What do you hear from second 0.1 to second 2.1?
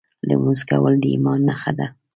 لمونځ کول د ایمان نښه ده.